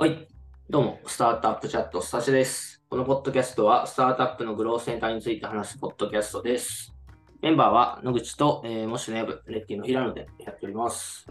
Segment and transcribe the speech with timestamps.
[0.00, 0.26] はい。
[0.70, 2.82] どうも、スタートアップチャット、スタシです。
[2.88, 6.94] このポッドキャストは、スタートアップのグロースセンターについて話すポッドキャストです。
[7.42, 11.26] メンバーは、野口と、えー、もしのやぶ、レッキーの平野でやっております。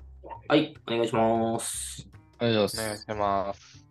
[0.47, 2.07] はい、お願いします。
[2.39, 2.77] お願いし
[3.07, 3.87] ます。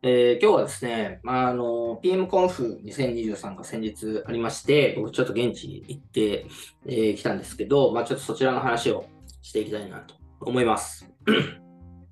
[0.00, 6.46] えー今日はですね、まあ、あの、PM コンフ2023が先日ありまして、僕ちょっと現地に行って
[6.86, 9.04] き、えー来たんですけど、まあ、ちょっとそちらの話を
[9.42, 11.06] していきたいなと思います。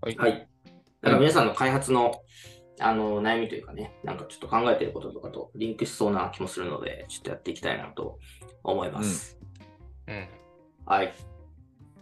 [0.02, 0.51] はいはい。
[1.02, 2.22] なんか皆さんの開発の、
[2.80, 8.18] あの悩みというかね、なんかちょっと考えていることとかとリンクしそうな気もするので、ちょっとやっていきたいなと
[8.64, 9.38] 思います。
[10.08, 10.28] うん。
[10.86, 11.12] はい。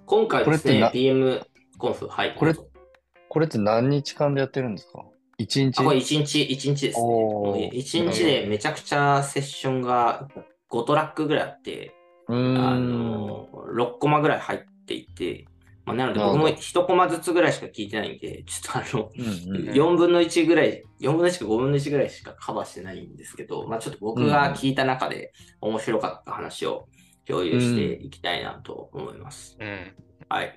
[0.07, 1.41] 今回ですね PM
[1.79, 2.35] コンフ、はい。
[2.39, 5.05] これこれって何日間でやってるんですか？
[5.39, 5.81] 一日？
[5.81, 7.05] あ、これ1日、一日ですね。
[7.05, 10.29] おー1日でめちゃくちゃセッションが
[10.71, 11.95] 5トラックぐらいあって、
[12.29, 13.27] うあーん。
[13.27, 15.47] の、6コマぐらい入っていて、
[15.93, 26.89] まあ、なので僕もなるほど1コマずつぐらいしか聞いてないんで、ちょっとあの、うんうんん4分の1ぐらい、4分の1か5分の1ぐらいしかカバーしてないんですけど、まあちょっと僕が聞いた中で面白かった話を
[27.27, 29.57] 共有していきたいなと思います。
[29.61, 29.95] うん。
[30.29, 30.57] はい。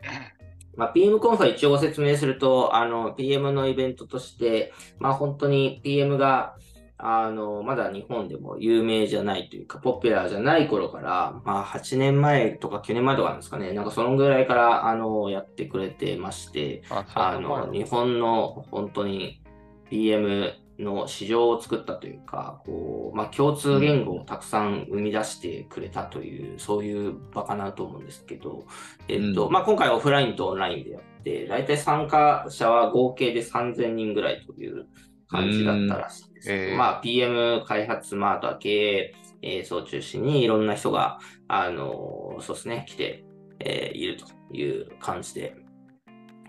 [0.76, 6.56] まあ、PM コンファ一応ご説明すると、あの、PM のイベントとして、まあ本当に PM が、
[6.97, 19.41] あの、まだ日本でも有名じゃないというか、ポピュラーじゃない頃から、まあ8年前とか9年前とかなんですかね、なんかそのぐらいから、あの、やってくれてまして、あ、あの、日本の本当に
[19.89, 28.66] PM の市場を作ったというか、こう、まあ、共通言語をたくさん生み出してくれたという、そういう場かなと思うんですけど、
[29.08, 29.52] えっと、うん。
[29.52, 34.88] まあ、今回オフラインとオンラインでやって、大体参加者は合計で3000人ぐらいという
[35.34, 36.52] 感じだったらしいんです。
[36.52, 36.76] えー。
[36.78, 43.26] まあ、PM 開発、まあ、あとは経営、えー層を中心にいろんな人が、あの、そうですね、来て、
[43.59, 45.56] えーいるという感じで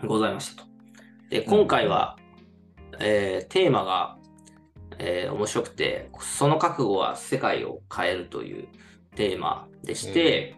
[0.07, 0.69] ございましたと。
[1.31, 2.17] で、今回は、
[3.01, 4.19] えーテーマが、
[4.99, 8.69] えー面白くて、その覚悟は世界を変えるという
[9.17, 10.57] テーマでして、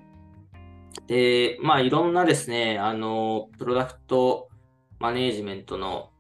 [1.07, 4.49] で、まあいろんなですね、あの、プロダクト
[4.99, 6.11] マネージメントの、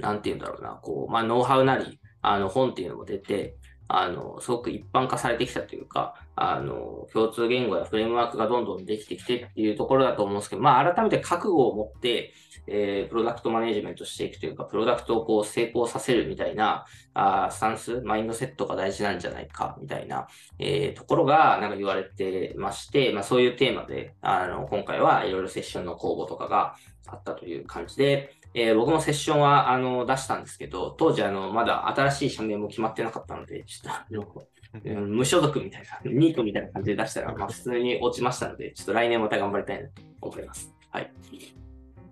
[0.00, 3.56] なんて言うんだろうな、こう、まあノウハウなり、あの本っていうのも出て、
[3.92, 12.32] あの、すごく一般化されてきたというか、あの、共通言語やフレームワークがどんどんできてきてっていうところだと思うんですけど、まあ改めて覚悟を持って、
[12.68, 16.84] えープロダクトマネジメントしていくというか、プロダクトをこう成功させるみたいな、
[17.14, 20.28] あスタンス、マインドセットが大事なんじゃないか、みたいな、
[20.60, 26.76] えーところがなんか言われてまして、まあそういうテーマで、あの、今回はいろいろセッションの公募とかが
[27.08, 34.46] あったという感じで、えー僕もセッションはあの出したんですけど、当時あのまだ新しい社名も決まってなかったので、ちょっと
[34.82, 40.74] 無所属みたいな、ニートみたいな感じで出したら、まあ普通に落ちましたので、ちょっと来年また頑張りたいなと思います。
[40.90, 41.12] はい。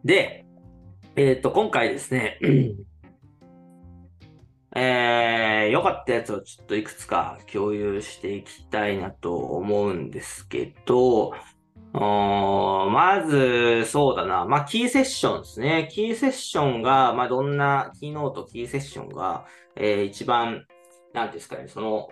[0.05, 0.45] で、
[1.17, 2.39] えっ、と、今回ですね、
[4.77, 11.33] えー、良かったやつをちょっといくつか共有していきたいなと思うんですけど、
[12.01, 14.45] まず、そうだな。
[14.45, 15.89] まあ、キーセッションですね。
[15.91, 20.67] キーセッションが、まあ、どんな、キーノート、キーセッションが、えー一番、
[21.13, 22.09] なんですかね、その、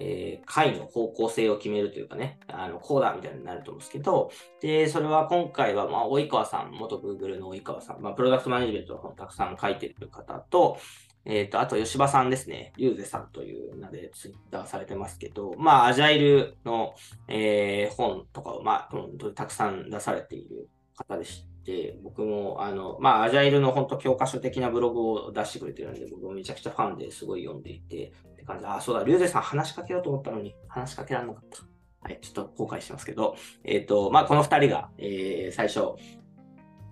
[0.00, 10.78] えー会の方向性を決めるというかね、あの、コーダーみたいになると思うんですけど、で、それは今回は、まあ、及川さん、元 Google の及川さん、まあ、プロダクトマネジメントの本たくさん書いてる方と、
[11.24, 12.72] えっ、と、あと、吉場さんですね。
[12.76, 16.94] リュウゼさんという名でツイッターされてますけど、まあ、アジャイルの、
[17.28, 31.58] えー本とかを、まあ、本当にたくさん出されている方でして、僕も、あの、まあ、アジャイルの本当教科書的なブログを出してくれてるんで、僕もめちゃくちゃファンですごい読んでいて、って感じで、あ、そうだ、リュウゼさん話しかけようと思ったのに、話しかけられなかった。
[32.04, 35.94] はい、ちょっと後悔してますけど、えっ、と、まあ、この二人が、えー最初、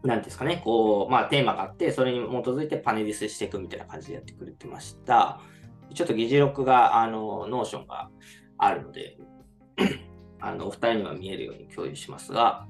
[0.02, 5.40] なんていうんですかね、こう、まあ、テーマがあって、それに基づいてパネリスしていくみたいな感じでやってくれてました。
[5.94, 8.08] ちょっと議事録が、あの、 Notion が
[8.56, 9.18] あるので、
[10.40, 12.66] あの、お二人には見えるように共有しますが、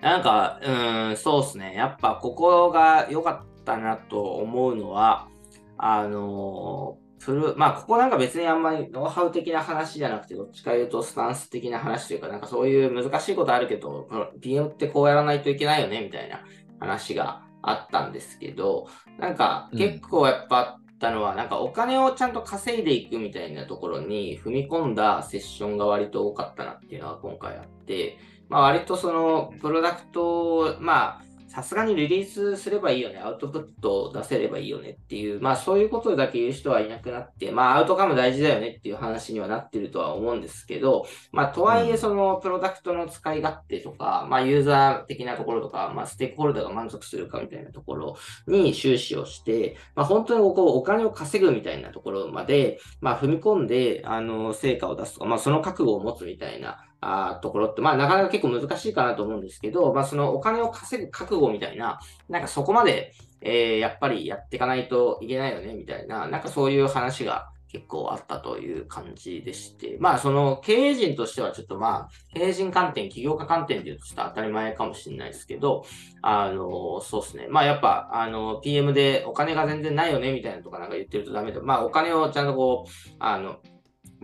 [0.00, 1.74] なんか、うん、そうですね。
[1.74, 5.28] やっぱ、ここが良かったなと思うのは、
[5.76, 14.08] あの、プルまあ、ここなんか別にあんまりノウハウ的な話じゃなくて、どっちかいうとスタンス的な話というか、なんかそういう難しいことあるけど、
[14.40, 16.42] PM ってこうやらないといけないよね、みたいな
[16.80, 18.88] 話があったんですけど、
[19.18, 19.78] なんかうん。
[19.78, 28.18] 結構やっぱあったのは、なんかお金をちゃんと稼いでいくみたいなところに踏み込んだセッションが割と多かったなっていうのが今回あって、
[28.48, 31.23] まあ割とそのプロダクトを、まあ
[31.54, 48.16] さすがにリリースすればいいよね、アウトプットを出せればいいよねっていう、まあそういうことだけ言う人はいなくなって、まあアウトカム大事だよねっていう話にはなってるとは思うんですけど、まあとはいえそのプロダクトの使い勝手とか、まあユーザー的なところとか、まあステークホルダーが満足するかみたいなところ
[48.48, 63.12] に終始をして、まあ本当にこうお金を稼ぐみたいなところまで、まあ踏み込んで、あの、成果を出すとか、まあその覚悟を持つみたいな、あところって、まあなかなか結構難しいかなと思うんですけど、まあそのお金を稼ぐ覚悟みたいな、なんかそこまで、
[63.42, 75.84] えー、やっぱりやっていかないといけないよね、みたいな、なんかそういう話が結構あったという感じでして、まあその経営陣としてはちょっとまあ、経営陣観点、起業家観点で言うとちょっと当たり前かもしれないですけど、
[76.22, 77.48] あの、そうですね。
[77.50, 81.60] まあやっぱ、あの、PM でお金が全然ないよね、みたいなとかなんか言ってるとダメだ。
[81.60, 83.56] まあお金をちゃんとこう、あの、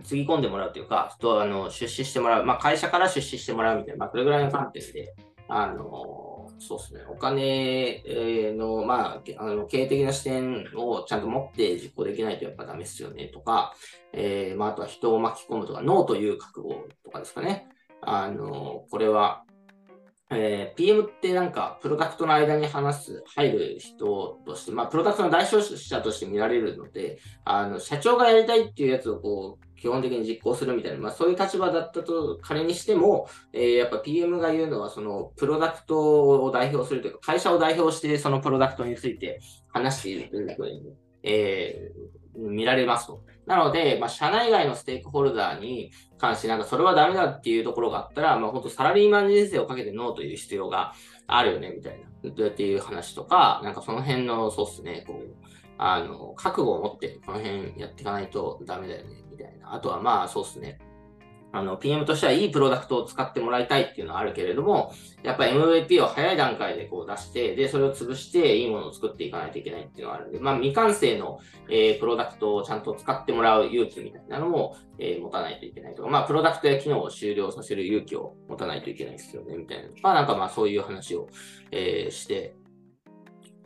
[0.03, 5.13] つぎ込んでもらうというか、とあの出資してもらう、まあ、会社から出資してもらうみたいな、まあ、これぐらいの観点で、
[5.47, 8.03] あのそうですね、お金
[8.55, 13.73] の、まあ、あの経営的な視点をちゃんと持って実行できないとやっぱダメですよねとか、
[14.13, 17.67] えー、まあ、あとは人を巻き込むとか、ノーという覚悟とかですかね。
[18.03, 19.43] あのこれは、
[20.31, 39.39] えー、PM ってなんか、プロダクトの間に話す、入る人として、まあ、プロダクトの代表者として見られるので、あの、社長がやりたいっていうやつをこう、基本的に実行するみたいな、まあ、そういう立場だったと仮にしても、えー、やっぱ PM が言うのは、そのプロダクトを代表するというか、会社を代表してそのプロダクトについて
[39.69, 40.83] 話しているというふうに、
[41.23, 43.23] えー、見られますと。
[43.47, 50.93] なので、まあ、社内外のステークホルダーに関して、なんかそれはダメだっていうところがあったら、まあ、本当サラリーマン人生をかけてノーという必要が
[51.25, 52.29] あるよね、みたいな。
[52.29, 55.41] どうやっていう話とか、なんかその辺の、そうっすね、こう、
[55.83, 59.73] あの、覚悟を持ってこの辺やっていかないとダメだよね、みたいな。
[59.73, 60.77] あとはまあ、そうっすね。
[61.53, 64.93] あの、PM としてはいいプロダクトを使ってもらいたいっていうのはあるけれども、
[65.23, 79.89] やっぱ MVP を早い段階でこう出して、で、それを潰していいものを作っていかないといけないっていうのがあるんで、まあ、未完成の、えー、プロダクトをちゃんと使ってもらう勇気みたいなのも、えー、持たないといけないとか、まあ、プロダクトや機能を終了させる勇気を持たないといけないですよね、みたいな。
[80.03, 81.27] まあ、なんかまあ、そういう話を、
[81.71, 82.53] えー、して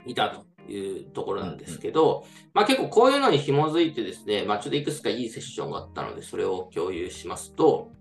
[0.06, 0.55] いたと。
[0.68, 7.92] いうところなんですけど、まあ結構こういうのに紐づいてですね、まあちょっといくつかいいセッションがあったので、それを共有しますと、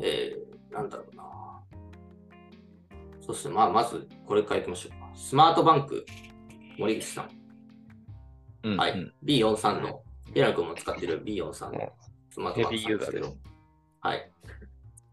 [0.00, 1.22] えー、なんだろうな。
[3.20, 5.10] そうですね、まあまずこれ書いてましょうか。
[5.14, 6.06] スマートバンク、
[6.78, 7.30] 森口さん。
[8.62, 9.12] うん、はい。
[9.24, 10.02] B43 の、
[10.34, 11.92] 平野君も使ってる B43 の
[12.30, 13.36] スマートバンクさんですけど、
[14.00, 14.30] はい。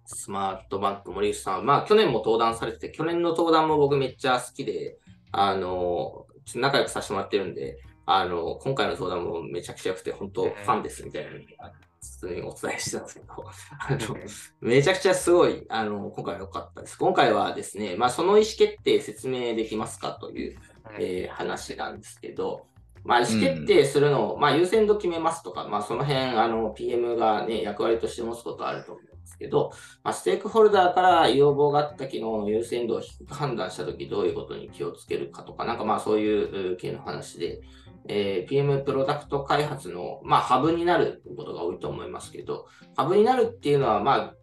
[0.06, 4.98] スマートバンク森口さん、まあ去年も登壇されてて、去年の登壇も僕めっちゃ好きで、
[5.34, 13.26] あの、仲良くさせてもらってるんで、あの、今回の相談もめちゃくちゃ良くて、本当ファンですみたいな、普通にお伝えしてたんですけど、
[13.80, 14.18] あの、
[14.62, 16.98] めちゃくちゃすごい、あの、今回良かったです。
[16.98, 20.60] 今回はですね、まあ、その意思決定説明できますかという、
[21.00, 22.68] えー、話なんですけど、
[23.06, 29.72] まあ、意思決定するのを、うん、まあ、優先度決めますとか、まあ、その辺、あの、PM がね、役割として持つことはあると思うですけど、
[30.04, 37.62] まあ、ステークホルダーから要望があった機能の優先度を低く判断したとき、どういうことに気をつけるかとか、なんかまあそういう系の話で、
[38.08, 44.34] えー、PM プロダクト開発の、まあ、ハブになることが多いと思いますけど、ハブになるっていうのは、まあ、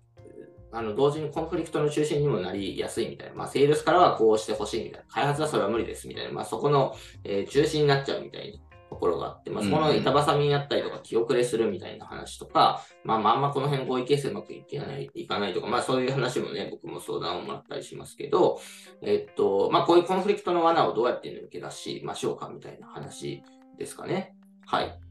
[0.73, 8.59] あの同時にコンフリクトの中心にもなりやすいみたいな、まあ、セールスからはこうしてほしいみたいな、開発はそれは無理ですみたいな、まあ、そこの、えー、中心になっちゃうみたいな
[8.91, 18.61] ところがあって、まあ、その板挟みになったりとか、気遅れするみたいな話とか、まあ、まあ、あんまこの辺合意形成うまくいけない、いかないとか、まあ、そういう話もね、僕も相談をもらったりしますけど、
[19.03, 23.43] えっと、まあ、こういうコンフリクトの罠をどうやって抜け出しましょうかみたいな話
[23.79, 24.35] ですかね。
[24.67, 25.10] はい。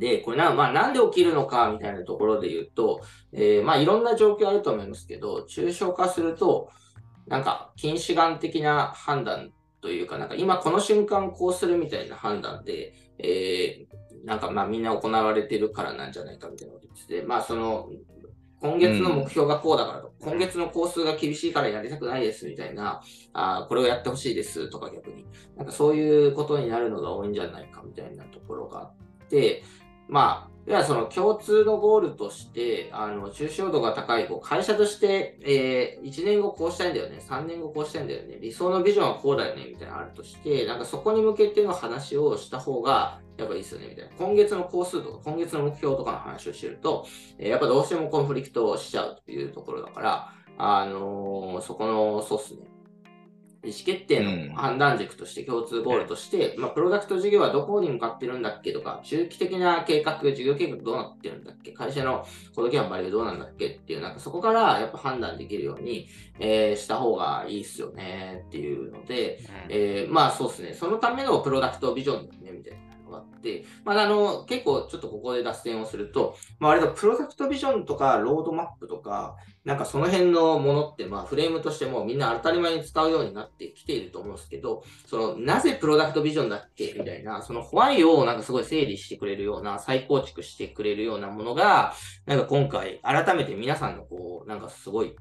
[0.00, 3.02] で、これな、まあ、なんで起きるのかみたいなところで言うと、
[3.32, 6.70] えー、まあ、いろんな状況あると思いますけど、抽象化すると、
[7.28, 17.88] なんか、近視眼的な判断というか、なんか今この瞬間こうするみたいな判断で、えー、なんかまあみんな行われてるからなんじゃないかみたいなことで、まあその、
[18.60, 23.00] 今月の目標がこうだからと、うん、今月の工数が厳しいからやりたくないですみたいな、
[23.32, 25.24] あこれをやってほしいですとか逆に、
[25.56, 28.92] なんかそういうことになるのが多いんじゃないかみたいなところがあっ
[29.28, 29.62] て、
[30.10, 44.10] まあ、ではその共通のゴールとして、あの抽象度が高いこう会社として、えー、1年後こうしたいんだよね、3年後こうしたいんだよね、理想のビジョンはこうだよねみたいなのあるとして、なんかそこに向けての話をした方がやっぱいいですよねみたいな。
[44.16, 47.06] 今月の工数とか今月の目標とかの話をしてると、
[47.38, 52.69] えー、やっぱどうしてもコンフリクトをしちゃうというところだから、あのー、そこの、そうっすね。
[53.62, 69.38] 意思決定の判断軸として共通ゴールとして、まあ、プロダクト事業はどこに向かってるんだっけとか、中期的な計画、事業計画どうなってるんだっけ、会社のコードキャンバリューどうなんだっけっていう、なんかそこからやっぱ判断できるように、えーした方がいいっすよねっていうので、
[69.68, 86.94] えーまあそうですね、そのためのプロダクトビジョンだねみたいながあって、まあ、あの結構ちょっとここで脱線をすると、まあ、割とプロダクトビジョンとかロードマップとか、なんかその辺のものって、まあフレームとしてもみんな当たり前に使うようになってきていると思うんですけど、そのなぜプロダクトビジョンだっけ？
[86.96, 91.94] みたいな、そのホワイをなんかすごい整理してくれるような、再構築してくれるようなものが、
[92.26, 95.14] なんか今回改めて皆さんのこう、なんかすごい、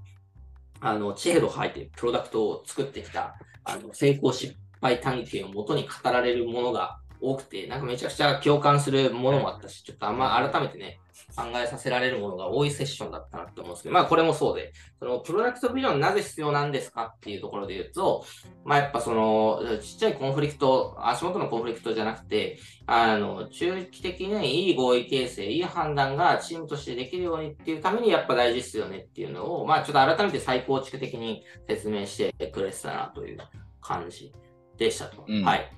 [0.80, 11.00] あの、知恵度入ってプロダクトを作ってきた、あの、成功失敗体験をもとに語られるものが多くて、なんかめちゃくちゃ共感するものもあったし、ちょっとあんま改めてね、
[11.36, 18.26] 考えさせられるものが多いセッションだったなって思うんですけど、まあこれもそうで、そのプロダクトビジョンなぜ必要なんですかっていうところで言うと、
[18.66, 22.58] まあやっぱそのちっちゃいコンフリクト、足元のコンフリクトじゃなくて、
[22.88, 33.38] あの中期的にいい合意形成、いい判断がチームとしてできるようにっていうためにやっぱ大事ですよねっていうのを、まあちょっと改めて再構築的に説明してくれてたなという
[33.82, 34.34] 感じ
[34.78, 35.26] でしたと。
[35.28, 35.72] うんはい。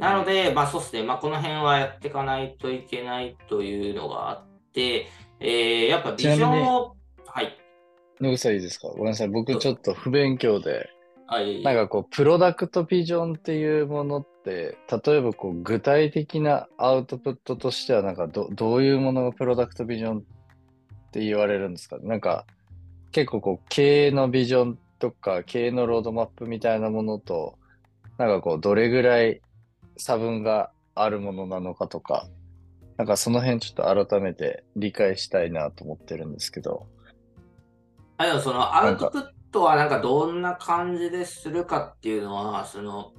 [0.00, 5.06] なので、まあそうですね、まあこの辺はやっていかないといけないというのがあって、
[5.38, 7.56] えー、やっぱビジョンを、はい。
[8.20, 8.88] 野口さんいいですか？
[8.88, 9.28] ごめんなさい。
[9.28, 9.94] 僕ちょっと。
[9.94, 10.90] 不勉強で、
[11.26, 20.22] あいなんかこう、プロダクトビジョンっていうものって、例えばこう、具体的なアウトプットとしては、なんかどどういうものがプロダクトビジョンっ
[21.12, 21.98] て言われるんですか？
[22.02, 22.44] なんか、
[23.12, 27.58] 結構こう、経営のビジョンとか、経営のロードマップみたいなものと、
[28.18, 29.40] なんかこう、どれぐらい
[30.00, 32.28] 差分があるものなのかとか、
[32.96, 36.86] なんかその辺ちょっと改めて理解したいなと思ってるんですけど。
[38.18, 43.12] あでもそのアウトプットはなんかどんな感じでするかっていうのは、その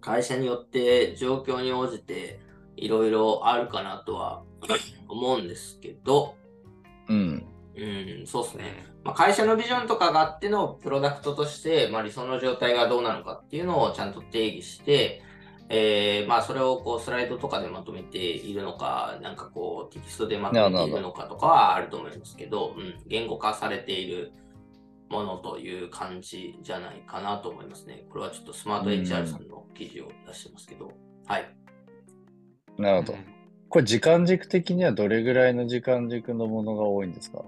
[0.00, 2.40] 会社によって状況に応じて
[2.76, 4.42] いろいろあるかなとは
[5.08, 6.36] 思うんですけど、
[7.08, 7.46] うん。
[7.76, 8.86] うん、そうですね。
[9.04, 15.22] まあ、会社のビジョンとかがあってのプロダクトとして、まあ、理想の状態がどうなのかっていうのをちゃんと定義して、
[15.68, 24.32] えーまあ、それをこうスライドとかでまとめているのか、なんかこうテキストでまとめているのかとかはあると思いますけど、うん、言語化されている
[25.08, 28.06] ものという感じじゃないかなと思いますね。
[28.10, 30.92] これはちょっとスマート HR さんの記事を出してますけど、
[31.26, 31.56] はい。
[32.78, 33.18] なるほど。
[33.68, 37.44] これ時間軸的にはどれぐらいの時間軸のものが多いんですか？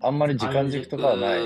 [0.00, 1.40] あんまり時間軸とかはない。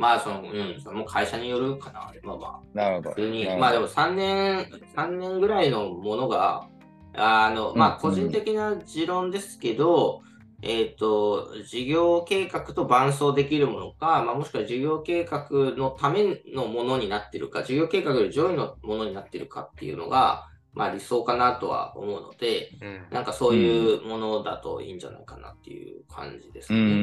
[0.00, 0.02] い。
[0.02, 2.12] まあ、その、うん、その会社によるかな。
[2.22, 2.60] まあまあ。
[2.74, 3.10] なるほど。
[3.10, 4.66] 普通にまあでも3年、
[4.96, 6.66] 3年ぐらいのものが、
[7.14, 10.22] あの、まあうん個人的な持論ですけど、
[10.62, 26.94] えっ、と、事業計画と伴走できるものか、まあもしくは事業計画のためのものになってるか、事業計画より上位のものになってるかっていうのが、まあ理想かなとは思うので、うんなんかそういうものだといいんじゃないかなっていう感じですうーね。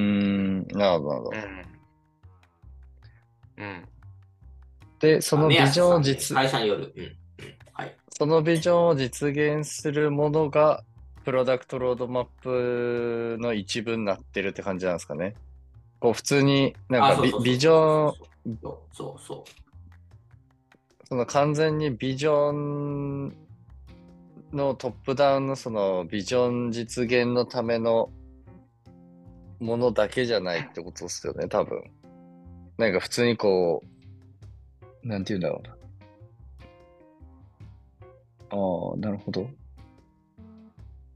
[0.61, 1.31] ん、なるほど、なるほど。
[1.31, 1.76] うん。
[3.57, 3.85] うん。
[4.99, 6.93] で、そのビジョンを実、会社による。
[6.95, 7.03] うん。
[7.03, 7.11] うん
[7.73, 7.95] はい。
[8.17, 10.83] そのビジョンを実現するものが、
[11.23, 15.35] プロダクトロードマップの一部になってるって感じなんですかね。
[15.99, 18.13] こう、普通になんかビビジョン、
[18.93, 19.67] そうそう。
[21.07, 23.35] その完全にビジョン
[24.53, 28.09] のトップダウンのそのビジョン実現のための
[29.59, 31.83] ものだけじゃないってことですよね、多分。
[32.77, 33.83] なんか普通にこ
[35.03, 35.77] う、なんて言うんだろうな。
[38.49, 39.49] ああ、なるほど。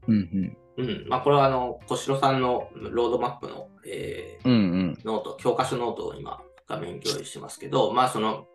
[0.08, 1.06] うんうん。
[1.08, 4.54] まあ、これは、あの、小城さんのロードマップの、えーうん。
[4.54, 4.98] うんうん。
[5.04, 8.46] ノート、教科書ノートを今、画面共有してますけど、まあ、その、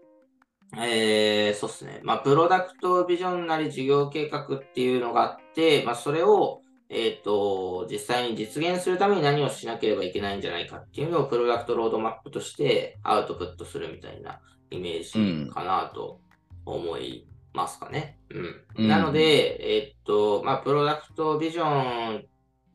[0.76, 2.02] えー、そうですね。
[2.04, 14.40] まあ、プロダクトビジョンなり事業計画っていうのがあって、まあ、それを、えっ、と、実際に実現するために何をしなければいけないんじゃないかっていうのをプロダクトロードマップとしてアウトプットするみたいな
[14.70, 16.22] イメージかなと
[16.66, 18.20] 思いますかね。
[18.30, 18.66] うん。
[18.78, 22.26] うんなので、えっ、と、まあ、プロダクトビジョン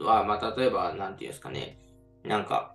[0.00, 1.78] は、まあ、例えば、なんていうんですかね、
[2.24, 2.74] なんか、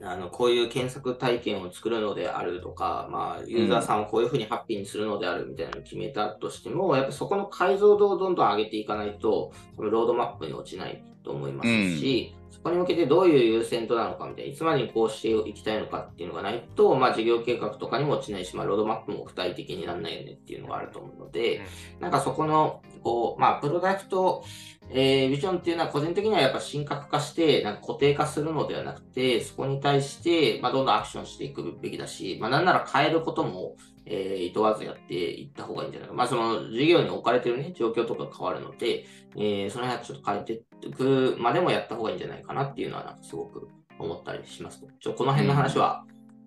[0.00, 11.68] あのこういう検索体験を作るのであるとか、まあ、ユーザーさんをこういうふうにハッピーにするのであるみたいなのを決めたとしても、やっぱそこの解像度をどんどん上げていかないと、そのロードマップに落ちないと思います
[11.98, 21.62] し、そこに向けてどういう優先度なのかみたいな、いつまでにこうしていきたいのかっていうのがないと、まあ、事業計画とかにも落ちないし、まあ、ロードマップも具体的にならないよねっていうのがあると思うので、
[22.00, 24.44] なんかそこの、こう、まあ、プロダクト、
[24.90, 36.14] えー、ビジョンっていうのは個人的にはやっぱ神格化して、なんか固定化するのではなくて、そこに対して、まあ、どんどんアクションしていくべきだし、まあ、なんなら変えることも、えー、いとわずやっていった方がいいんじゃないか。
[36.14, 39.06] まあ、その事業に置かれてるね、状況とか変わるので、
[39.36, 43.68] えー、その辺はちょっと変えていくまでもやった方がいいんじゃないかなっていうのは、なんかすごく
[43.98, 44.84] 思ったりします。
[45.00, 46.04] ちょこの辺の話は、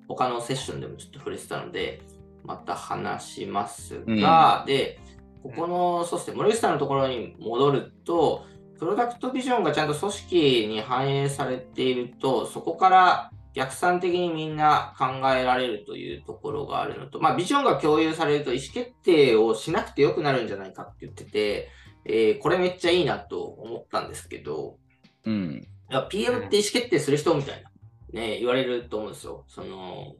[0.07, 2.01] 他のセッションでもちょっと触れてたので、
[2.43, 5.00] また話しますが、うん、で、
[5.45, 8.45] ここの、そして森口さんのところに戻ると、
[8.79, 21.69] プロダクトビジョンがちゃんと組織に反映されていると、そこから逆算的にみんな考えられるというところがあるのと、まあ、ビジョンが共有されると意思決定をしなくてよくなるんじゃないかって言ってて、
[22.05, 24.77] えー、これめっちゃいいなと思ったんですけど、
[25.25, 25.67] うん、
[26.09, 27.63] PM って意思決定する人みたい
[28.11, 29.45] な、ね、言われると思うんですよ。
[29.47, 30.15] その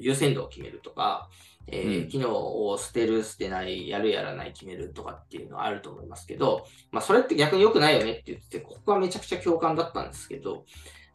[0.00, 1.28] 優先度を決めるとか、
[1.68, 10.64] えー、うん、機能を捨てる、捨てない、やる、やらない、決めるとかっていうのはあると思いますけど、まあ、それって逆に良くないよねって言ってて、ここはめちゃくちゃ共感だったんですけど、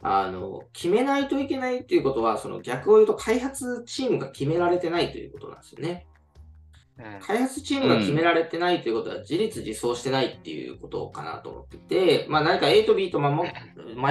[0.02, 6.06] あの、決めないといけないっていうことは、その逆を言うと開発チームが決められてないということなんですよね。
[7.20, 13.48] 開発チームが決められてないということは、自立自走してないっていうことかなと思ってて、まあ何か A と B と迷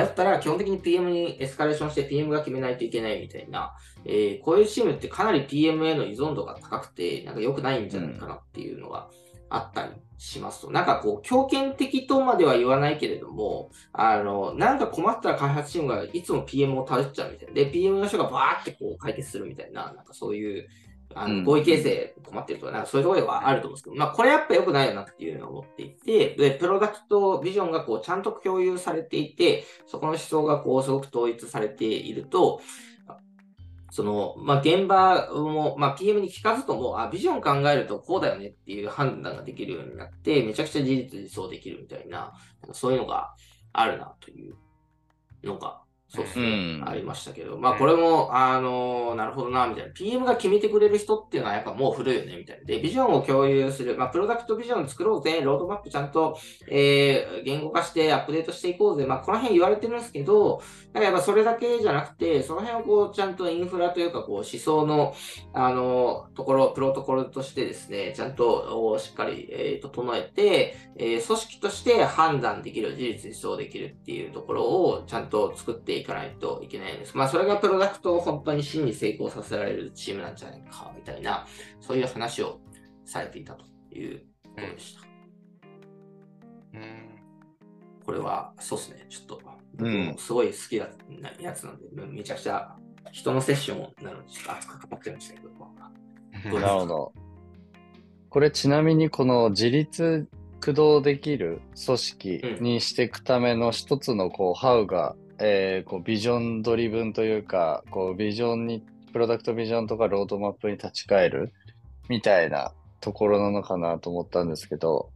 [0.03, 9.09] ったら、基本的に PM にエスカレーションして PM が決めないといけないみたいな、えー、こういうチームってかなり PM への依存度が高くて、なんか良くないんじゃないかなっていうのが
[9.50, 17.53] あったりしますと、なんかこう、強権的とまでは言わないけれども、あの、なんか困ったら開発チームがいつも PM を頼っちゃうみたいな。
[17.53, 20.67] で、PM の人がバーってこう解決するみたいな、なんかそういう、
[21.15, 32.62] あの合意形成困ってるとか、なんかそういうところはあると思うんですけど、まあこれやっぱ良くないよなっていうのを思っていて、で、プロダクトビジョンがこうちゃんと共有されていて、そこの思想がこうすごく統一されていると、
[33.91, 42.34] その、まあ、現場も、まあ、PM に聞かずとも、あ、ビジョン考えるとこうだよねっていう判断ができるようになって、めちゃくちゃ事実自走できるみたいな、
[42.72, 43.36] そういうのが
[43.74, 44.56] あるなという
[45.44, 45.82] のが
[46.13, 46.50] そうですね、う
[46.84, 49.94] ん、ありましたけど、まあこれも、あのー、なるほどな、みたいな。
[49.94, 52.65] PM が決めてくれる人っていうのはやっぱもう古いよね、みたいな。
[52.65, 56.38] で、ビジョンを共有する、まあプロダクトビジョン作ろうぜ、ロードマップちゃんと、
[56.68, 59.06] えー、言語化してアップデートしていこうぜ。
[59.06, 65.15] まあこの辺言われてるんですけど、だからやっぱそれだけじゃなくて、その辺をこうちゃんとインフラというか、こう思想の、
[65.53, 77.17] あのー、ところ、プロトコルとしてですね、ちゃんとしっかり、えー、整えて、えー、組織として判断できる、事実自走できるっていうところをちゃんと作っていかないといけないんです。
[77.17, 81.46] まあ、それがプロダクトを本当に真に成功させられるチームなんじゃないか、みたいな、
[81.79, 82.59] そういう話を
[83.05, 85.01] されていたというところでした。
[86.74, 87.09] うん。
[88.05, 89.05] これは、そうですね。
[89.09, 89.42] ちょっと、
[89.75, 92.75] 僕もすごい好きなやつなんで、うん、めちゃくちゃ
[93.11, 96.59] 人のセッションなのに、ちょっと熱く語ってましたけど。
[96.59, 97.14] なるほど。
[98.29, 100.27] これちなみにこの自立
[100.61, 111.51] 駆動できる組織にしていくための一つのこう、ハウがえー、こうビジョンドリブンというか、こうビジョンに、プロダクトビジョンとかロードマップに立ち返る
[112.08, 115.10] みたいなところなのかなと思ったんですけど、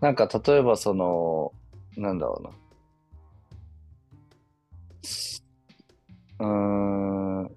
[0.00, 1.52] なんか例えばその、
[1.96, 2.50] なんだろうな。
[6.40, 7.56] うーん、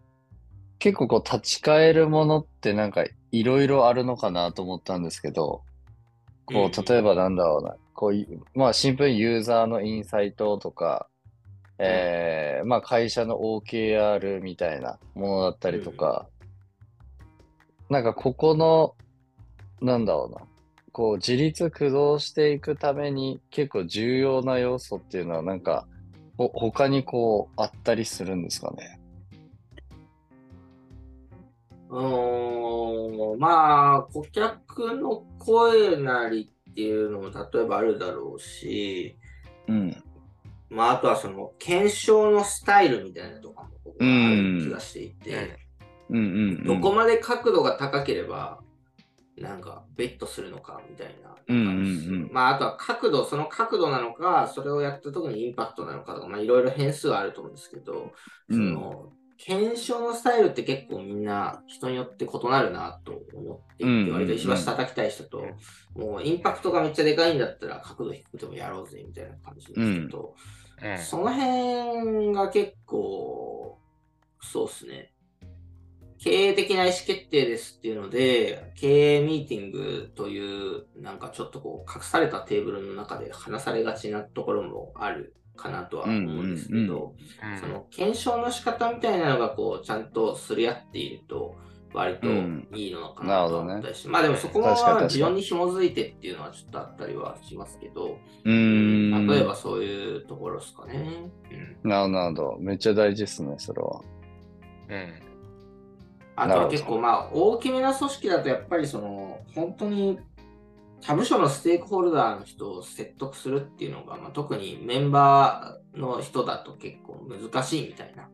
[0.80, 5.64] 結構こう立ち返るものってなんかいろいろあるのかなと思ったんですけど、
[6.46, 11.08] こう、例えばなんだろうな、こういう、まあシンプルにユーザーのインサイトとか、
[11.78, 16.28] えー、まあ会社の OKR みたいなものだったりとか、
[17.90, 18.96] うん、なんかここの、
[19.82, 20.46] なんだろうな、
[20.92, 25.88] こう自立駆動していくために結構重要な要素っていうのはなんか、
[26.38, 29.00] ほ他にこうあったりするんですかね？
[31.90, 39.18] うーん、まあ、顧客の声なりっていうのも例えばあるだろうし、
[39.68, 40.04] うん。
[40.70, 45.58] まあ、あとはその検証のスタイルみたいなとかも僕はある気がしていて、
[46.10, 46.28] うんうんう
[46.64, 48.60] ん、どこまで角度が高ければ、
[49.38, 51.36] なんかベットするのかみたいな。
[51.48, 51.72] うんうんう
[52.28, 58.14] ん、まあ、あとは角度、その角度なのか、それをやった時にインパクトなのかとか、まあ、いろいろ変数はあると思うんですけど、
[58.50, 65.44] その、検証のスタイルって結構みんな人によって異なるなと思っていて、割と石橋叩きたい人と、
[65.96, 70.36] もうインパクトがめっちゃでかいんだったら角度低くてもやろうぜみたいな感じですけど、
[70.84, 73.78] うん、その辺が結構、
[74.42, 75.12] そうっすね。
[76.18, 91.56] 経営的な意思決定ですっていうので、経営ミーティングという、なんかちょっとこう、隠されたテーブルの中で話されがちなところもあるかなとは思うんですけど、うんうんうんその検証の仕方みたいなのがこうちゃんとすり合っていると
[91.94, 92.28] 割と
[92.76, 99.28] いいのかなと思ったりし、まあでもそこ確かに確かに紐づいてっていうのはちょっとあったりはしますけど、うーん。
[99.28, 101.32] 例えばそういうところですかね。
[101.84, 102.58] うんなるほどなるほど。
[102.60, 104.02] めっちゃ大事ですね、それは。
[104.90, 105.14] うん。
[106.36, 110.20] あとは結構まあ大きめな組織だとやっぱりその本当に
[111.06, 118.28] 他部署のステークホルダーの人を説得するっていうのが、まあ、特にメンバーの人だと結構難しいみたいな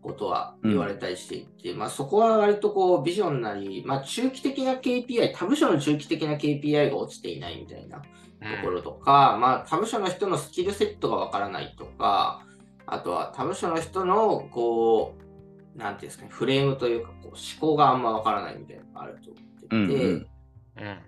[0.00, 8.04] ことは言われたりしていて、まあそこは割とこうビジョンなり、まあ中期的な KPI、他部署の中期的な KPI が落ちていないみたいなと
[8.64, 12.44] ころとか、まあ他部署の人のスキルセットがわからないとか、
[12.86, 15.14] あとは他部署の人のこ
[15.76, 20.26] う、なんていうんですかね、フレームというかこう思考があんまわからないみたいなのがあると思っていて、うんうんうん。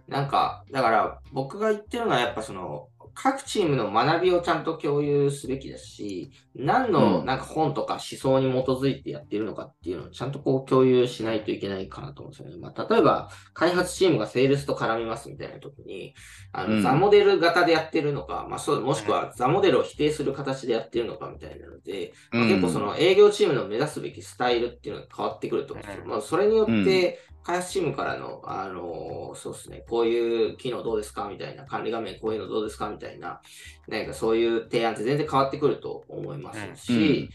[0.08, 7.26] なんか、だから僕が言ってるのはやっぱその、各チームの学びをちゃんと共有すべきだし、何のうん。
[7.26, 12.56] なんか本とか思想に基づいてやっているのかっていうのをちゃんとこう共有しないといけないかなと思うんですよね。
[12.60, 16.14] まあ、例えば、開発チームがセールスと絡みますみたいな時に、
[16.52, 16.82] あの、うん。
[16.82, 26.02] ザモデル型でやってるのか、まあそう、もしくはザモデルを否定する形でやってるのかみたいなので、まあ結構その営業チームの目指すべきスタイルっていうのが変わってくると思うんですよ。
[26.04, 26.10] うん。
[26.10, 33.40] まあそれによって、開発チームからの、あのーそうですね、こういう機能どうですかみたいな、管理画面こういうのどうですかみたいな、
[33.86, 37.28] なんかそういう提案って全然変わってくると思いますし、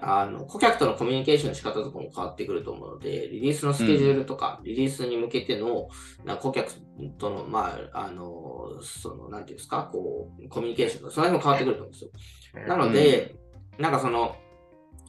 [0.00, 5.88] あの、顧客とのコミュニケーションの仕方とかも変わってくると思うので、リリースのスケジュールとか、リリースに向けての、
[6.24, 6.72] な顧客
[7.18, 12.10] との、まあ、あの、その、なんていうんですか、こう、コミュニケーションとか、その辺も変わってくると思うんですよ。
[12.66, 13.36] なので、
[13.78, 14.43] なんかその、僕、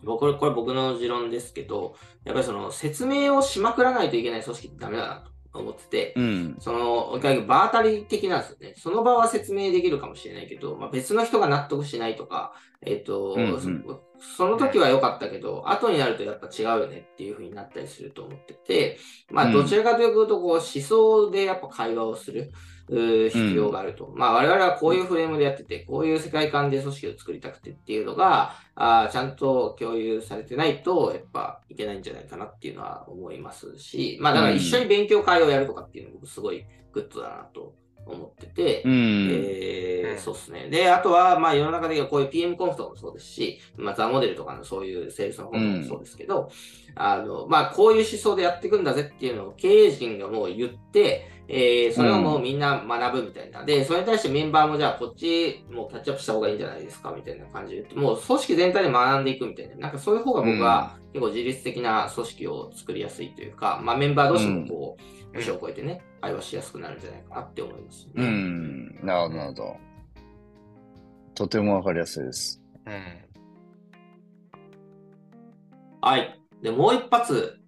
[0.05, 6.55] これこれ僕の持論ですけど、やっぱりその説明をしまくらないといけない組織ってダメだなと思ってて、うん。
[6.59, 8.73] その、場当たり的なんですよね。
[8.77, 14.01] その場は説明できるかもしれないけど、まあ、別の人が納得しないとか、えっ、と、うんうんそ
[14.37, 18.97] その時は良かったけど、後になるとやっぱ違うよねっていう風になったりすると思ってて、
[19.29, 22.41] まあ、うんどちらかというと、こう、思想でやっぱ会話をする。
[22.41, 22.49] うー
[22.87, 24.11] 必要があると。
[24.15, 37.73] まあ我々はこういうフレームでやってて、こういう世界観で組織を作りたくてっていうのが、あーちゃんと共有されてないと、やっぱいけないんじゃないかなっていうのは思いますし、まあだから一緒に勉強会をやるとかっていうのも僕すごいグッドだなと
[38.05, 38.91] 思ってて、うん。
[38.91, 40.69] うんえーそうですね。
[40.69, 46.49] で、あとは、まあ、世の中でこういう PM コンフとかもそうですし、まあ、 THE MODEL とかのそういうセールスの本もそうですけど、
[46.95, 53.63] あの、まあ、こういう思想でやっていくんだぜっていうのを経営陣がもう言って、えーそれをもうみんな学ぶみたいな。
[53.63, 57.13] で、それに対してメンバーもじゃあこっちもうキャッチアップした方がいいんじゃないですか？
[57.15, 59.75] みたいな感じでもう組織全体で学んでいくみたいな。
[59.75, 64.97] なんかそういう方が僕は結構自律的な組織を作りやすいというか、まあ、メンバー同士もこ
[65.31, 68.21] う、部署を超えてね、会話しやすくなるんじゃないかなって思います、う。
[68.21, 68.99] ん。
[69.01, 69.77] なるほど、なるほど。
[71.35, 72.61] とてもわかりやすいです。
[72.85, 72.93] うん。
[76.01, 76.39] はい。
[76.61, 77.59] で、もう一発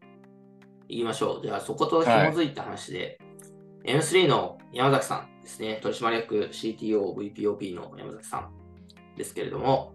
[0.89, 1.41] 言いましょう。
[1.41, 3.17] じゃあ、そこと紐づいた話で、
[3.87, 8.51] M3 の山崎さんですね、取締役 CTO、VPOP の山崎さん
[9.15, 9.93] ですけれども、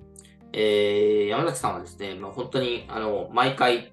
[0.53, 3.93] えー山崎さんはですね、まあ、本当にあの毎回、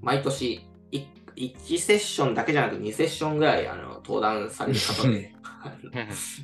[0.00, 5.34] 毎年1 1セッションだけじゃなく2セッションぐらいあの登壇される方で、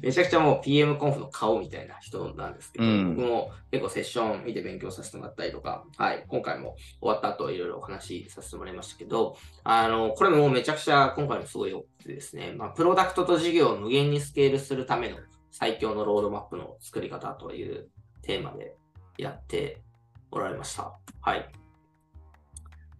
[0.03, 15.17] めちゃくちゃもう PM コンフの顔みたいな人なんですけど、うん僕も結構セッション見て勉強させてもらったりとか、はい、今回も終わった後いろいろお話しさせてもらいましたけど、あの、これもめちゃくちゃ今回もすごい良くてですね、まあ、プロダクトと事業を無限にスケールするための
[15.51, 17.89] 最強のロードマップの作り方という
[18.23, 18.75] テーマで
[19.19, 19.83] やって
[20.31, 20.93] おられました。
[21.21, 21.49] はい。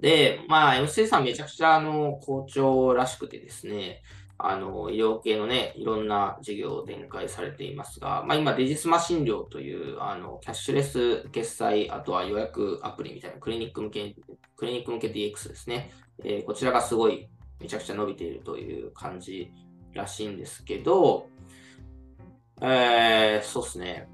[0.01, 4.03] で、まあ、MC さんめちゃくちゃあの、校長らしくてですね、
[4.39, 14.15] あの、医療系のね、いろんな事業を展開されていますが、まあ今、デジスマ診療という、あの、キャッシュレス決済、あとは予約アプリみたいなクリニック向け、
[14.57, 15.91] クリニック向け DX ですね。
[16.25, 17.29] えーこちらがすごい、
[17.61, 19.51] めちゃくちゃ伸びているという感じ
[19.95, 21.29] らしいんですけど、
[22.61, 24.09] えー、そうですね。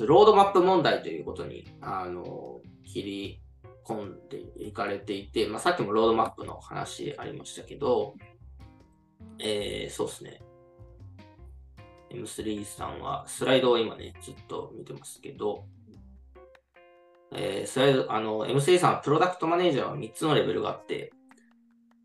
[0.00, 3.40] ロードマップ問題ということに、あの、切り
[3.84, 8.14] 込んでいかれていて、まあ、さっきもロードマップの話ありましたけど、
[9.38, 10.42] えー、そうですね。
[12.10, 15.64] M3 さんは、スライドを今ね、ずっと見てますけど、
[17.32, 21.12] えー、スライド、あの、M3 さんはプロダクトマネージャーは3つのレベルがあって、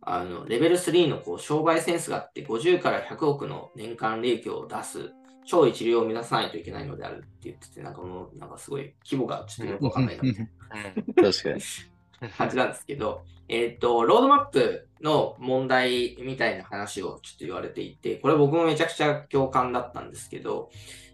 [0.02, 5.12] あの、レベル3のこう商売センスがあって、50から100億の年間利益を出す、
[5.46, 10.52] 超一流を目指さないといけないのであるって言ってて、なんかもう、なんかすごい規模がちょっとよくわかんないなみたいな。
[10.96, 11.32] うん。
[11.32, 11.62] 確かに。
[12.30, 20.70] 感じなんですけど、えっと、ロードマップの問題みたいな話をちょっと言われていて、これ僕もめちゃくちゃ共感だったんですけど、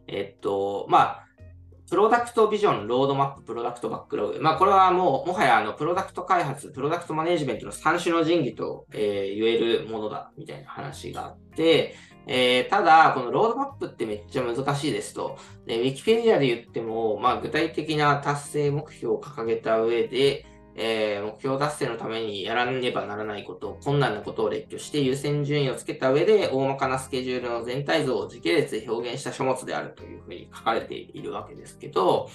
[0.08, 1.28] えっと、まあ、
[1.90, 4.40] プロダクトビジョン、ロードマップ、プロダクトバックログ。
[4.42, 11.96] まあ、これはもう、もはやあの、プロダクト開発、プロダクトマネジメントの三種の神器と、えー、言えるものだ、みたいな話があって、
[12.28, 15.38] えー、ただ、このロードマップってめっちゃ難しいですと。
[15.66, 20.46] で、Wikipedia で言っても、まあ、具体的な達成目標を掲げた上で、
[20.80, 32.30] えー、目標達成のためにやらねばならないこと、困難なことを列挙して優先順位をつけた上で、大まかなスケジュールの全体像を時系列で表現した書物であるというふうに書かれているわけですけど、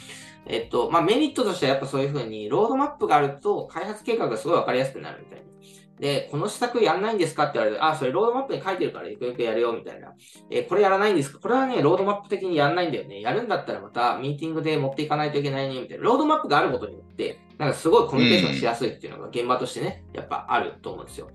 [0.46, 5.81] えっと、まあ、メリットとしてはやっぱそういうふうに、ロードマップがあると開発計画がすごいわかりやすくなるみたいな。
[6.00, 10.14] で、この施策やんないんですかって言われて、あ、それロードマップに書いてるからゆくゆくやるよみたいな。
[10.50, 11.38] えこれやらないんですか？
[11.38, 13.20] これはね、ロードマップ的にやんないんだよね。
[13.20, 16.04] やるんだったらまたミーティングで持っていかないといけないね、みたいな。
[16.04, 21.30] ロードマップがあることによって、なんかすごいコミュニケーションしやすいっていうのが現場としてね、やっぱあると思うんですよ。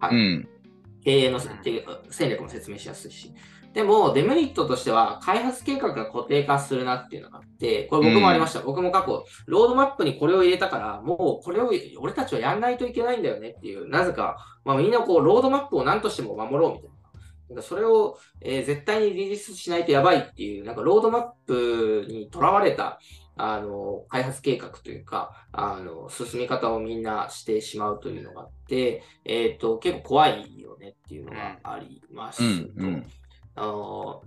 [0.00, 0.14] はい。
[0.14, 0.48] うん、
[1.02, 3.32] 経営の戦略も説明しやすいし。
[3.72, 8.60] でも、デメリットとしては、開発計画が固定化するなっていうのがあって、これ僕もありました。
[8.60, 16.96] うん、僕も過去、ロードマップにこれを入れたから、もうこれを俺たちはやんないといけないんだよねっていう、なぜか、まあ、みんなこう、ロードマップを何としても守ろうみたいな。
[17.50, 23.00] なんかそれを、えー、絶対にリリースしないとやばいっていう、なんかロードマップにとらわれた、
[23.36, 32.72] あの、開発計画というか、あの、進み方をみんなしてしまうというのがあって、えっ、ー、と、結構怖いよねっていうのがありますと。
[32.76, 33.06] うんうん
[33.54, 34.22] あの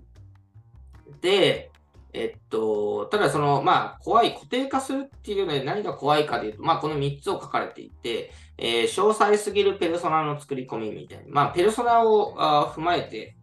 [1.21, 1.71] で、
[2.13, 11.23] えっと、ただその、まあ、怖い、固定化するっていうので何が怖いかでいうと、まあ、この3つを書かれていて、えー、詳細すぎるペルソナの作り込みみたいな。
[11.29, 13.35] まあ、ペルソナをあ踏まえて、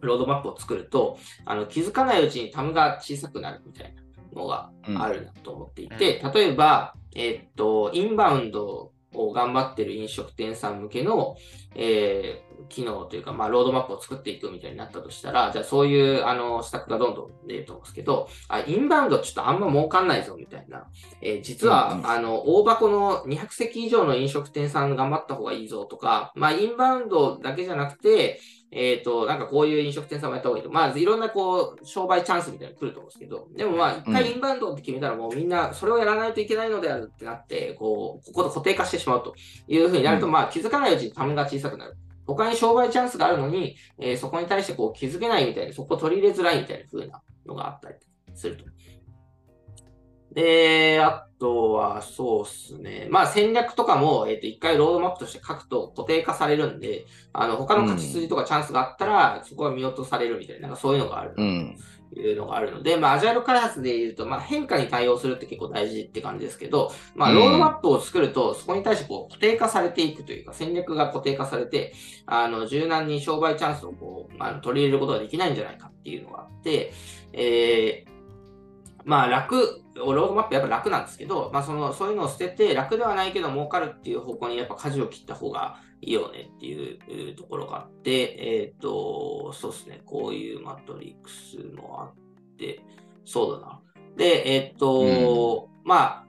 [0.00, 11.36] ロードマップを作ると、あの気づかないうちにタムが小さくなるみたいなのがあるなと思っていて、うん、例えば、えっと、インバウンドを頑張ってる飲食店さん向けの、
[11.74, 20.86] えー、機能というか、まあ、ロードマップを作っていくみたいになったとしたら、じゃあそういう、あの、施策がどんどん出ると思うんですけど、あ、インバウンドちょっとあんま儲かんないぞ、みたいな。
[21.20, 28.40] えー、実は、うんうん、あの、大箱の200席以上の飲食店さん頑張った方がいいぞとか、まあ、インバウンドだけじゃなくて、
[28.72, 30.70] えっ、ー、と、なんかこういう飲食店さんもやった方がいいと。
[30.70, 39.34] まあ、いろんなこう、商売チャンスみたいなの来ると思うんですけど、でもまあ、一回インバウンドって決めたらもうみんなそれをやらないといけないのであるってなって、こう、ここと固定化してしまうと
[39.68, 41.96] いうふうになると、まあ、気づかないうちにためが小さくなる。
[42.26, 47.96] 他に商売チャンスがあるのに、えー、そこに対してこう気づけないみたいな、そこを取り入れづらいみたいな風なのがあったり
[48.34, 48.64] すると。
[50.36, 53.08] で、あとは、そうですね。
[53.10, 61.34] まあ戦略とかも、えっ、ー、と、一回ロードマップとして書くと固定化されるんで、あの、他の勝ち筋とかチャンスがあったら、うん、そこは見落とされるみたいな、なんかそういうのがある。
[61.36, 61.76] うん
[62.14, 71.94] いうのがあるので、まあ、アジャイル開発で言うと、まあ、変化に対応するって結構大事って感じですけど、まあ、ロードマップを作ると、そこに対してこう固定化されていくというか、戦略が固定化されて、
[72.26, 76.92] あの、柔軟に商売チャンスをこう、あの取り入れることができないんじゃないかっていうのがあって、
[77.32, 78.10] えー、
[79.04, 92.80] まあ楽、ロードマップやっぱ楽なんですけど、まあその、そういうのを捨てて楽ではないけど儲かるっていう方向にやっぱ舵を切った方がいいよねっていうところがあって、えっ、ー、と、そうですね、こういうマトリックスもあって、
[93.24, 93.80] そうだな。
[94.16, 96.26] で、えっ、ー、と、うん、まあ、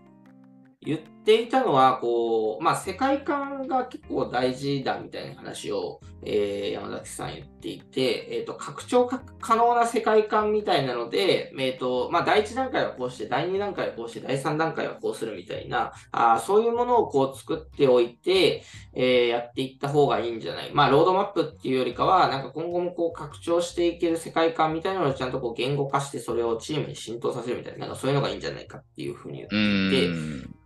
[0.82, 9.10] 言ってていたのは、こう、まあ、世界観が結構大事だみたいな話を、えー、山崎さん言っていて、えっ、ー、と、拡張
[9.42, 18.64] 可能な世界観みたいなので、えっ、ー、と、まあ、第1段階はこうして、第2段階はこうして、第3段階はこうするみたいな、あそういうものをこう作っておいて、
[18.94, 20.72] えやっていった方がいいんじゃない。
[20.74, 30.58] まあ、ロードマップっていうよりかは、なんか今後もこう拡張していける世界観みたいなのをちゃんとこう言語化して、それをチームに浸透させるみたいな、なんかそういうのがいいんじゃないかっていうふうに言っていて、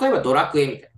[0.00, 0.88] 例えばドラクエみたいな。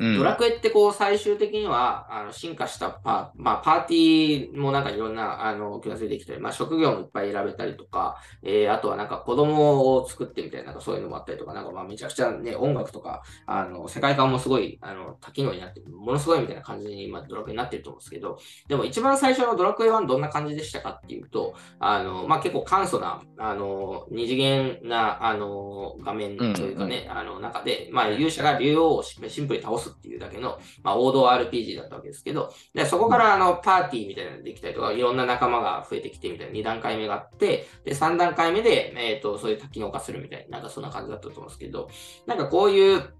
[0.00, 0.18] な。
[0.18, 41.88] ドラクエってこう最終的にはあの進化したパ,、まあ、パーティーもなんかいろんなあのクラスでできたり、まあ、職業もいっぱい選べたりとか、えー、あとはなんか子供を作ってみたいななんかそういうのもあったりとか、なんかまあめちゃくちゃね、音楽とか、あの世界観もすごいあの多機能になってものすごいみたいな感じに今ドラクエになってると思うんですけど、でも一番最初のドラクエ1どんな感じでしたかっていうと、あのまあ、結構簡素な、あの二次元なあの画面というかね、うんうん、あの中で、まあ、勇者が竜王をシンプルに倒すっていうだけの、まあ、王道 RPG だったわけですけど、でそこからあのパーティーみたいなのができたりとか、いろんな仲間が増えてきてみたいな2段階目があって、で、3段階目で、えっ、ー、と、そういう多機能化するみたいな、なんかそんな感じだったと思うんですけど、
[42.26, 43.14] なんかこういう、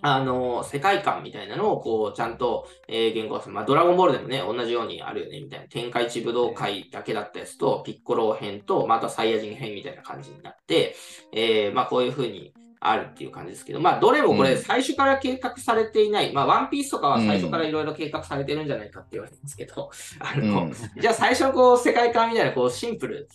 [0.00, 3.54] あの、世界観みたいなのを、こう、ちゃんと、えー、言語化する。
[3.54, 5.66] まあ、ドラゴンボールでもね、同じようにあるよね、みたいな。
[5.66, 10.94] 天下一武道会だけだったやつと、ピッコロ編と、またサイヤ人編みたいな感じになって、
[11.32, 16.32] えー、まあ、こういうふうに、あるっていう感じですけど、まあ、どれもこれ最初から計画されていない。
[16.32, 20.72] まあ、ワンピースとかは最初からいろいろ計画されてるんじゃないかって言われてますけど、 あの、うん。
[20.72, 23.28] じゃあ最初のこう世界観みたいなこうシンプル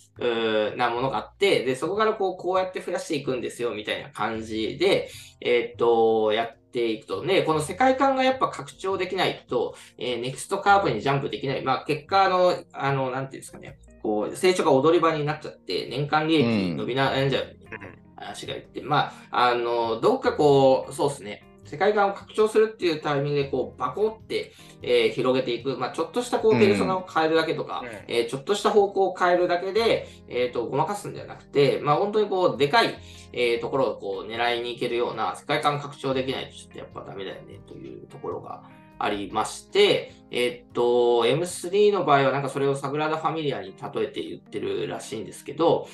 [0.76, 7.22] なものがあって、で、そこからこうこうやって増やしていくんですよみたいな感じで、えーっと、やっていくと。
[7.22, 11.62] ね、この世界観がやっぱ拡張できないと、えーネクストカーブにジャンプできない。
[11.62, 25.76] まあ結果、あの、あの、なんていうんですかね、こう、成長が踊り場になっちゃって、年間利益伸び悩んじゃうみたいな話が言って、まあ、あの、どっかこう、そうですね、世界観を拡張するっていうタイミングで、こう、バコって、えー広げていく。
[25.76, 32.94] まあ、ちょっとしたこう、うんペルソナを変えるだけとか、うんえーちょっとした方向を変えるだけで、えっ、と、ごまかすんじゃなくて、まあ、本当にこう、でかい、
[33.32, 38.64] えーところをこう、狙いに行けるような、世界観拡張できないとちょっとやっぱダメだよね、というところが
[38.98, 45.88] ありまして、えっ、と、M3 の場合はなんかそれをサグラダ・ファミリアに例えて言ってるらしいんですけど、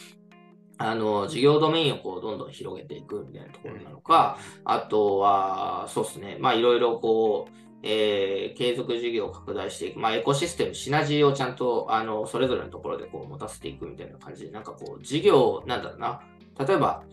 [0.82, 6.38] あの、事業ドメインをこう、どんどん広げていくみたいなところなのか、あとは、そうですね。
[6.40, 9.98] まあ、いろいろこう、えー継続事業を拡大していく。
[9.98, 16.22] まあ、エコシステム、シナジーをちゃんと、あの、それぞれのところでこう、持たせていくみたいな感じで、なんかこう、事業、なんだろうな。
[16.58, 17.04] 例えば、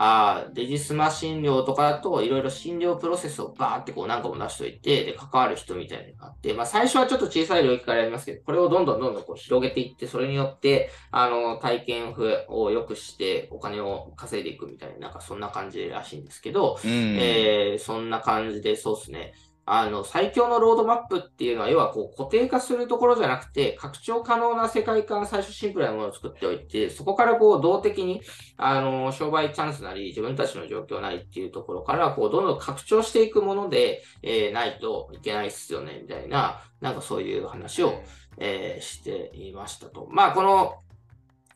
[0.00, 12.14] あーデジスマ診療とかだと、いろいろ診療プロセスをバーってこう何個も出しといて、で、関わる人みたいなのがあって、まあ最初はちょっと小さい領域からやりますけど、これをどんどんどんどんこう広げていって、それによって、あの、体験
[12.48, 16.90] を良くして、お金を稼いでいくみたいな、なんかそんな感じらしいんですけど、うん。
[17.18, 19.32] えーそんな感じで、そうですね。
[19.70, 28.22] あの、最強のロードマップっていうのは、要はこう固定化するところじゃなくて、拡張可能な世界観、最初シンプルなものを作っておいて、そこからこう動的に、
[28.56, 38.00] あの、商売チャンスなり、自分たちの状況なりっていうところから、こう、どんどん拡張していくもので、えーないといけないっすよね、みたいな、なんかそういう話を、
[38.38, 40.08] えーしていましたと。
[40.10, 40.76] まあ、この、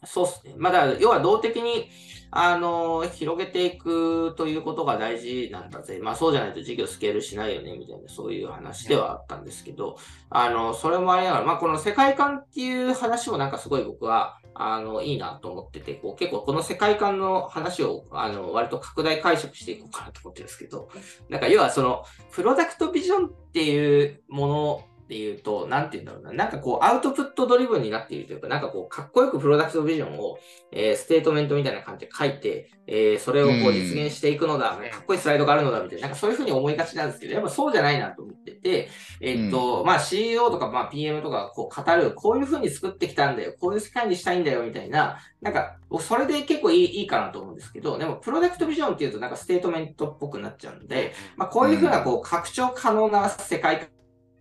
[0.04, 0.54] そうですね。
[0.58, 1.88] まだ、要は動的に、
[2.34, 6.00] あの、広げていくということが大事なんだぜ。
[6.02, 9.98] まあ、そうじゃないと事業スケールしないよね、みたいな、そういう話ではあったんですけど、
[10.30, 20.88] あの、それもありながら、まあ、この世界観っていう話もなんかすごい僕は、あの、いいなと思ってて、こう、結構この世界観の話を、あの、割と拡大解釈していこうかなと思ってるんですけど、
[21.28, 30.38] なんか要はその、プロダクトビジョンっていうものっていうと、なんて言うんだろうな、なんかこう、アウトプットドリブンになっているというか、なんかこう、かっこよくプロダクトビジョンを、
[30.70, 38.88] えーステートメントみたいな感じで書いて、えーそれをこううん実現していくのだ、かっこいいスライドがあるのだみたいな、なんかそういうふうに思いがちなんですけど、やっぱそうじゃないなと思ってて、
[39.20, 53.88] えーっと、まあ CEO とかまあ PM とかこう語る、こういうふうに作ってきたんだよ、こういう世界にしたいんだよみたいな、なんか、それで結構いいいいかなと思うんですけど、でもプロダクトビジョンっていうとなんかステートメントっぽくなっちゃうんで、まあ、こういうふうなこう拡張可能な世界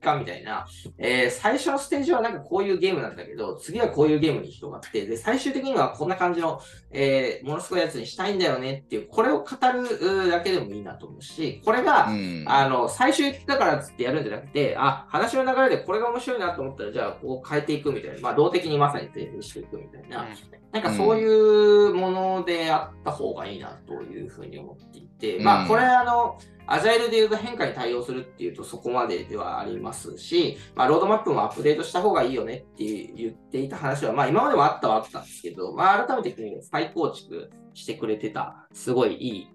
[0.02, 0.66] 観みたいな、
[0.98, 6.60] えー最初のステージはなんかこういうゲームなんだけど、次はこういうゲームに広がって、で、最終的にはこんな感じの、
[6.92, 12.46] えーものすごいやつにしたいんだよねっていう、これを語るだけでもいいなと思うし、これが、うん。
[12.48, 20.28] あの、最終だからっつってやるんじゃなくて、あ、話の流れでこれが面白いなと思ったら、じゃあこう変えていくみたいな、まあ動的にまさに提示していくみたいな、
[20.72, 25.44] なんかそういうものであった方がいいなというふうに思っていて、うん。
[25.44, 39.47] まあこれあの、アジャイルで言うと変化に対応するっていうとそこまでではありますし、まあロードマップもアップデートした方がいいよねって言っていた話は、まあ今までもあったはあったんですけど、まあ改めて再構築してくれてた、すごいいい、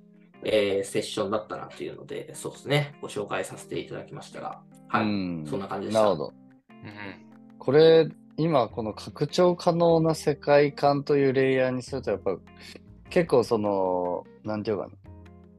[0.44, 6.02] えーセッションだったなっていうので、そうですね、ご紹介させていただきましたが、はい、うんそんな感じでした。
[6.02, 6.32] なるほど。
[6.70, 7.26] うん
[7.58, 12.36] これ、今、この拡張可能な世界観というレイヤーにすると、やっぱ
[13.10, 14.90] 結構その、なんていうかな。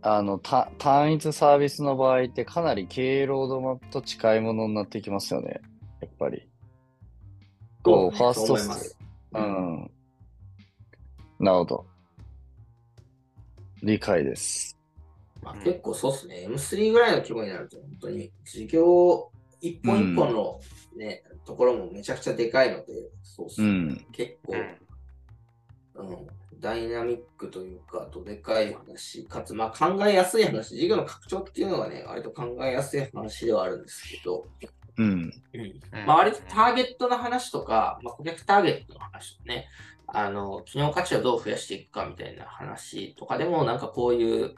[0.10, 5.60] あの、た単一サービスの場合ってかなり経営ロードマップと近いものになってきますよね。
[6.02, 6.48] やっぱり。
[7.84, 8.98] こう、ファーストスそう思います。
[9.34, 9.40] う。
[9.40, 9.92] ん。
[11.40, 11.86] なるほど。
[13.84, 14.78] 理解です。
[15.44, 16.48] まあ、結構そうっすね。
[16.50, 20.60] M3 ぐらいの規模になると、本当に事業一本一本の
[20.96, 23.68] ね、ところもめちゃくちゃでかいので、そうっすね。
[23.68, 24.06] うん。
[24.12, 24.54] 結構、
[25.96, 26.28] うんうん、
[26.60, 34.48] ダイナミックというか、どでかい話、かつ、まあ考えやすい話、事業の拡張っていうのはね、割と考えやすい話ではあるんですけど、
[34.98, 35.32] うん。
[35.54, 39.68] うんまあ、割とターゲットの話とか、まあ、顧客ターゲットの話とかね、
[40.08, 44.56] あの、機能価値をどう増やしていくかみたいな話とかでも、なんかこういう、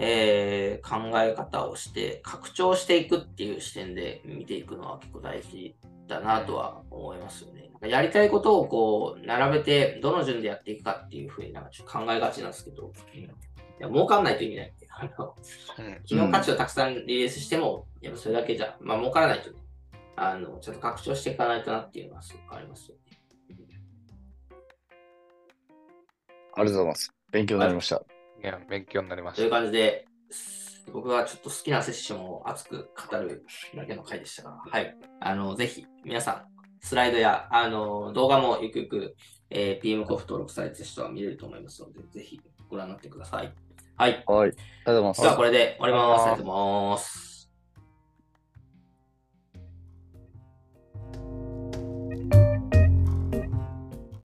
[0.00, 7.68] えー考え方をして、拡張していくっていう視点で見ていくのは結構大事だなとは思いますよね。
[7.72, 15.34] なんかやりたいことをこう、並べて、どの順でやっていくかっていうふうになんかちょっと考えがちなんですけど、いや儲かんないと意味ないんで、あの、
[15.78, 19.58] うん機能価値をたくさんリリースしても、やっぱそれだけじゃ、まあ儲からないとね、
[20.16, 23.18] あの、ちょっと拡張していかないとなっていうのはすごくありますよね。
[26.54, 27.12] ありがとうございます。
[27.30, 28.17] 勉強になりました。
[28.42, 29.56] いや、勉強になりまというした。
[29.56, 30.06] 感じで、
[30.92, 34.96] 僕がちょっと好きなセッションを熱く語るだけの回でしたが、はい。
[35.20, 36.44] あの、ぜひ、皆さん、
[36.80, 39.16] スライドや、あの、動画もゆくゆく、
[39.50, 43.52] えー PM コフ登録されてる人は見れると思いますので、ぜひご覧になってください。
[43.96, 44.22] はい。
[44.26, 44.50] はい。
[44.50, 45.36] ありがとうございますでは、。
[45.36, 46.22] これで終わります。
[46.22, 47.27] ありがとうございます。